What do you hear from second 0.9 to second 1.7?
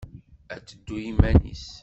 i yiman-nnes.